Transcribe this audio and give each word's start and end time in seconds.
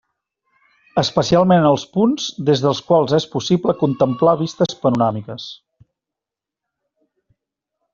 Especialment 1.01 1.61
en 1.63 1.67
els 1.73 1.83
punts 1.97 2.31
des 2.49 2.65
dels 2.65 2.81
quals 2.89 3.15
és 3.19 3.29
possible 3.37 3.77
contemplar 3.85 4.37
vistes 4.43 4.77
panoràmiques. 4.87 5.49